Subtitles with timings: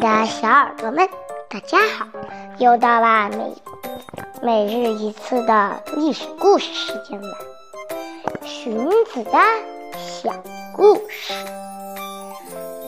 [0.00, 1.06] 的小耳朵们，
[1.50, 2.06] 大家好！
[2.56, 3.54] 又到了每
[4.40, 7.36] 每日一次的历史故事时间了。
[8.42, 9.32] 荀子的
[9.98, 10.32] 小
[10.74, 11.34] 故事：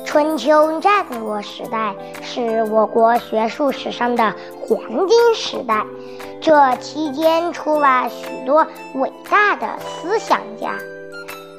[0.06, 5.84] 春秋战国时代是我国学术史上的黄金时代，
[6.40, 10.78] 这期间出了许多伟大的思想家，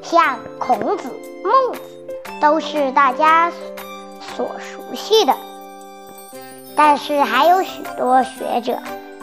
[0.02, 1.08] 像孔子、
[1.44, 1.80] 孟子，
[2.40, 3.52] 都是大家。
[4.36, 5.36] 所熟悉的，
[6.76, 8.78] 但是还有许多学者，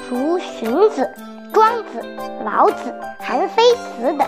[0.09, 1.09] 如荀子、
[1.53, 2.03] 庄子、
[2.45, 4.27] 老子、韩非子等，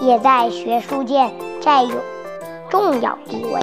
[0.00, 1.96] 也在学术界占有
[2.68, 3.60] 重要地位。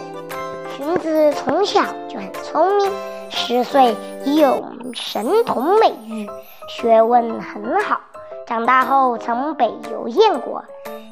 [0.76, 2.92] 荀子从小就很聪明，
[3.30, 4.64] 十岁已有
[4.94, 6.30] 神童美誉，
[6.68, 8.00] 学问很好。
[8.46, 10.64] 长大后曾北游燕国，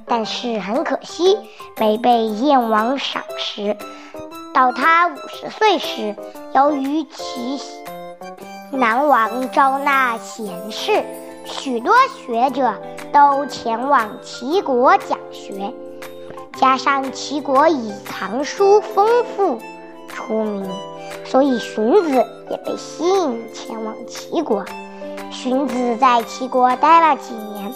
[0.05, 1.37] 但是很可惜，
[1.77, 3.77] 没被燕王赏识。
[4.53, 6.15] 到他五十岁时，
[6.53, 7.57] 由于其
[8.71, 11.03] 南王招纳贤士，
[11.45, 11.93] 许多
[12.25, 12.73] 学者
[13.11, 15.73] 都前往齐国讲学，
[16.55, 19.59] 加上齐国以藏书丰富
[20.07, 20.65] 出名，
[21.25, 24.63] 所以荀子也被吸引前往齐国。
[25.29, 27.73] 荀子在齐国待了几年，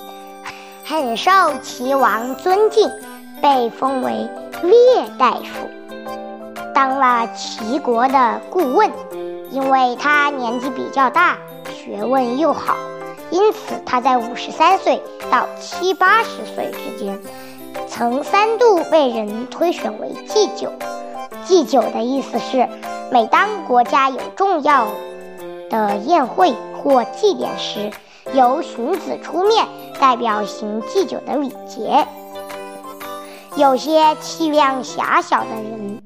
[0.85, 2.89] 很受齐王尊敬，
[3.41, 4.11] 被封为
[4.63, 5.69] 列大夫。
[6.73, 8.89] 当了齐国的顾问，
[9.55, 11.37] 因为他年纪比较大，
[11.73, 12.75] 学问又好，
[13.29, 17.17] 因此他在五十三岁到七八十岁之间，
[17.87, 20.69] 曾三度被人推选为祭酒。
[21.45, 22.67] 祭酒的意思是，
[23.09, 24.87] 每当国家有重要
[25.69, 27.91] 的宴会或祭典时，
[28.33, 29.65] 由荀子出面
[30.01, 32.05] 代表行祭酒的礼节。
[33.55, 36.04] 有些气量狭小的人。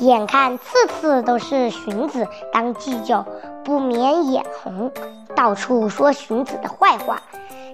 [0.00, 3.22] 眼看次次都是荀子当祭酒，
[3.62, 4.90] 不免眼红，
[5.36, 7.22] 到处说荀子的坏话。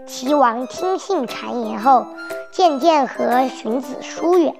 [0.08, 2.04] 齐王听信谗言后，
[2.50, 4.52] 渐渐和荀子疏远。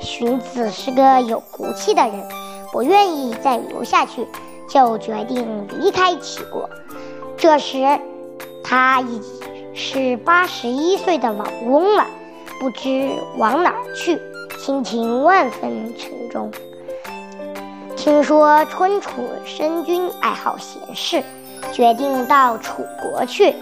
[0.00, 2.22] 荀子是个有骨气的人，
[2.72, 4.24] 不愿意再留下去，
[4.68, 6.70] 就决定离开齐国。
[7.36, 7.98] 这时，
[8.62, 9.20] 他已
[9.74, 12.06] 是八十一岁的老翁了，
[12.60, 14.20] 不知往哪儿去，
[14.56, 16.52] 心情万分沉重。
[17.98, 21.20] 听说春楚申君爱好闲事，
[21.72, 23.56] 决定到楚国去。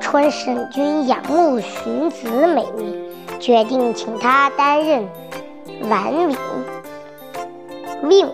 [0.00, 2.96] 春申君仰慕荀子美名，
[3.40, 5.08] 决定请他担任
[5.90, 6.38] 宛领
[8.04, 8.32] 令。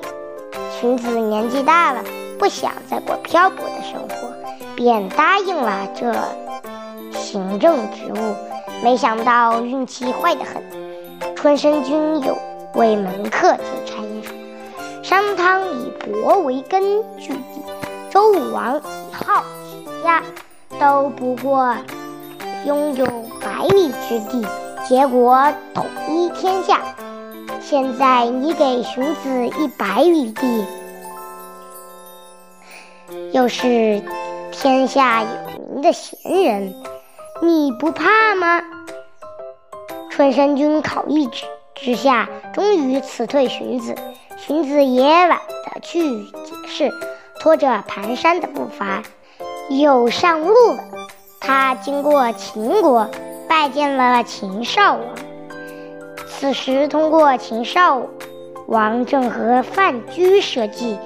[0.78, 2.04] 荀子年纪大了，
[2.38, 4.28] 不想再过漂泊的生活，
[4.76, 6.12] 便答应了这
[7.18, 8.34] 行政职务。
[8.84, 10.62] 没想到运气坏得很，
[11.34, 12.36] 春申君有。
[12.76, 14.36] 为门客进谗言说
[15.02, 17.62] ：“商汤以帛为根据地，
[18.10, 20.22] 周武王以号起家，
[20.78, 21.74] 都不过
[22.66, 23.06] 拥有
[23.40, 24.46] 百里之地，
[24.86, 26.82] 结果统一天下。
[27.62, 30.64] 现在你给荀子一百里地，
[33.32, 34.02] 又是
[34.52, 35.28] 天下有
[35.72, 36.74] 名的贤人，
[37.40, 38.62] 你不怕吗？”
[40.12, 41.46] 春申君考虑之。
[41.76, 43.94] 之下，终于辞退荀子。
[44.36, 46.92] 荀子也懒得去解释，
[47.40, 49.02] 拖着蹒跚的步伐
[49.68, 50.84] 又上路了。
[51.40, 53.08] 他经过秦国，
[53.48, 55.02] 拜见了秦少王。
[56.26, 58.02] 此时，通过秦少
[58.66, 60.98] 王正和范雎设计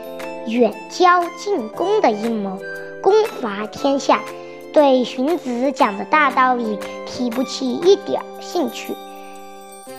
[0.47, 2.59] 远交近攻的阴谋，
[3.03, 4.21] 攻伐天下，
[4.73, 8.95] 对荀子讲的大道理提不起一点兴趣。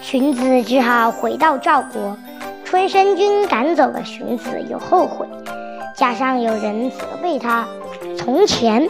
[0.01, 2.17] 荀子只好回到赵国，
[2.66, 5.28] 春申君赶走了荀子，又后悔，
[5.95, 7.67] 加上有人责备他
[8.17, 8.89] 从前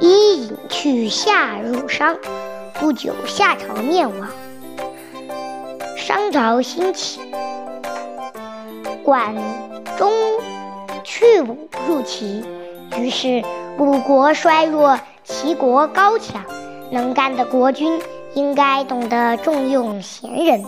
[0.00, 2.16] 伊尹去夏入商，
[2.74, 4.28] 不久夏朝灭亡，
[5.96, 7.20] 商朝兴起，
[9.02, 9.34] 管
[9.98, 10.10] 仲
[11.02, 12.44] 去武入齐，
[12.96, 13.42] 于是
[13.76, 16.40] 鲁国衰弱，齐国高强。
[16.94, 18.00] 能干的国君
[18.34, 20.64] 应该懂得重用贤人。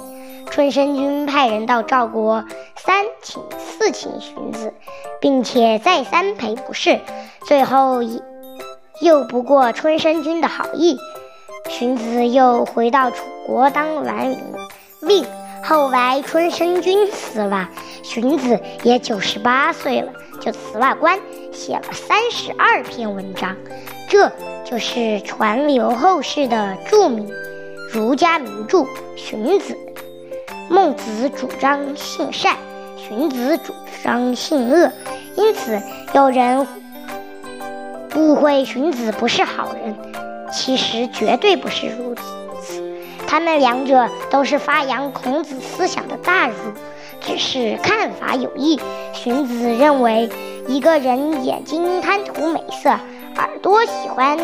[0.50, 2.44] 春申君派人到赵国，
[2.74, 4.74] 三请四请荀子，
[5.20, 7.00] 并且再三赔不是，
[7.46, 8.00] 最后
[9.00, 10.98] 又不过春申君的好意，
[11.68, 14.40] 荀子又回到楚国当宛领
[15.02, 15.24] 令。
[15.62, 17.68] 后来春申君死了，
[18.02, 21.20] 荀子也九十八岁了，就辞了官，
[21.52, 23.56] 写了三十二篇文章。
[24.08, 24.30] 这。
[24.68, 27.30] 就是传流后世的著名
[27.92, 28.78] 儒家名著
[29.16, 29.74] 《荀子》。
[30.68, 32.56] 孟子主张性善，
[32.96, 33.72] 荀子主
[34.02, 34.90] 张性恶，
[35.36, 35.80] 因此
[36.14, 36.66] 有人
[38.16, 39.94] 误会荀子不是好人。
[40.52, 42.12] 其实绝对不是如
[42.60, 42.82] 此，
[43.28, 46.54] 他们两者都是发扬孔子思想的大儒，
[47.20, 48.80] 只是看法有异。
[49.12, 50.28] 荀子认为，
[50.66, 52.98] 一个人眼睛贪图美色，
[53.36, 54.38] 耳朵喜欢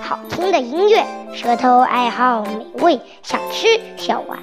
[0.00, 1.04] 好听的音乐，
[1.34, 4.38] 舌头爱好美味，想吃想玩。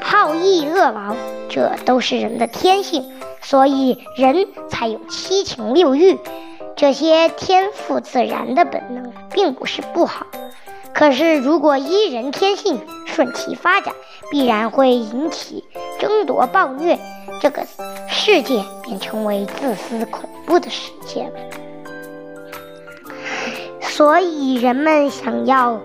[0.00, 1.16] 好逸恶劳，
[1.48, 6.18] 这都是人的天性，所以人才有七情六欲。
[6.76, 10.26] 这些天赋自然的本能，并不是不好。
[10.94, 13.92] 可是，如果依人天性顺其发展，
[14.30, 15.64] 必然会引起
[15.98, 16.98] 争夺暴虐，
[17.40, 17.66] 这个
[18.08, 21.30] 世界便成为自私恐怖的世界。
[23.94, 25.78] 所以，人们想要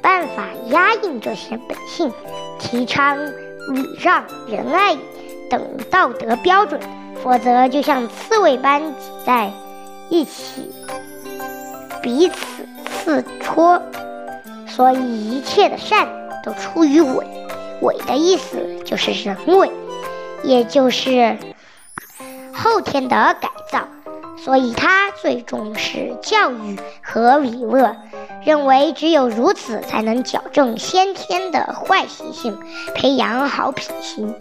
[0.00, 2.12] 办法压抑这些本性。
[2.60, 3.18] 提倡
[3.74, 4.96] 礼让、仁爱
[5.50, 5.60] 等
[5.90, 6.80] 道德标准，
[7.20, 9.50] 否则就像刺猬般挤在
[10.10, 10.70] 一起，
[12.00, 13.82] 彼此刺戳。
[14.68, 16.08] 所以一切的善
[16.44, 17.26] 都出于伪，
[17.80, 19.68] 伪的意思就是人为，
[20.44, 21.36] 也就是
[22.54, 23.48] 后天的改。
[24.44, 27.96] 所以他最重视教育和礼乐。
[28.44, 32.58] 认为只有如此，才能矫正先天的坏习性，
[32.94, 34.34] 培养好品行。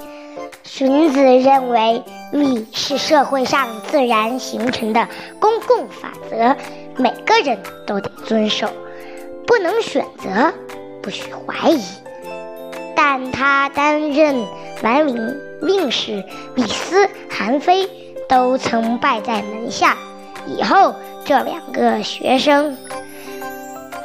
[0.63, 5.07] 荀子认为，礼是社会上自然形成的
[5.39, 6.55] 公共法则，
[6.97, 8.67] 每个人都得遵守，
[9.45, 10.51] 不能选择，
[11.03, 11.83] 不许怀疑。
[12.95, 14.43] 但他担任
[14.81, 15.15] 兰陵
[15.61, 16.23] 令时，
[16.55, 17.87] 李斯、韩非
[18.31, 19.97] 都曾拜在门下。
[20.47, 20.95] 以后，
[21.25, 22.77] 这两个学生。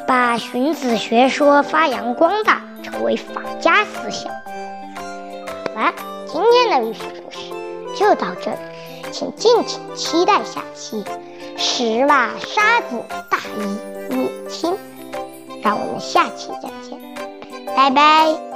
[0.05, 4.31] 把荀子学说发扬光大，成为法家思想。
[5.75, 5.93] 好了，
[6.25, 7.39] 今天的历史故事
[7.95, 8.57] 就到这里，
[9.11, 11.03] 请敬请期待下期。
[11.57, 14.73] 石瓦沙子大义灭亲，
[15.61, 16.97] 让我们下期再见，
[17.75, 18.46] 拜拜。